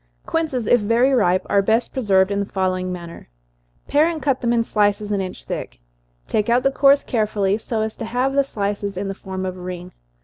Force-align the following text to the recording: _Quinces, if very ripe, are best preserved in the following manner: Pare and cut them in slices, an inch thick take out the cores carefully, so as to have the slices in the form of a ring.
_Quinces, 0.25 0.65
if 0.65 0.81
very 0.81 1.11
ripe, 1.13 1.45
are 1.47 1.61
best 1.61 1.93
preserved 1.93 2.31
in 2.31 2.39
the 2.39 2.45
following 2.47 2.91
manner: 2.91 3.29
Pare 3.87 4.07
and 4.07 4.19
cut 4.19 4.41
them 4.41 4.51
in 4.51 4.63
slices, 4.63 5.11
an 5.11 5.21
inch 5.21 5.43
thick 5.45 5.79
take 6.27 6.49
out 6.49 6.63
the 6.63 6.71
cores 6.71 7.03
carefully, 7.03 7.55
so 7.59 7.81
as 7.81 7.95
to 7.95 8.05
have 8.05 8.33
the 8.33 8.43
slices 8.43 8.97
in 8.97 9.09
the 9.09 9.13
form 9.13 9.45
of 9.45 9.57
a 9.57 9.61
ring. 9.61 9.91